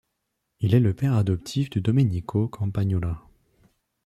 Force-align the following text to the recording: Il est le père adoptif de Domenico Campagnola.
Il 0.61 0.73
est 0.73 0.79
le 0.79 0.95
père 0.95 1.13
adoptif 1.15 1.69
de 1.69 1.79
Domenico 1.79 2.47
Campagnola. 2.49 3.21